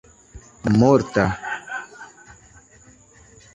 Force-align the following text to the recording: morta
morta 0.79 1.25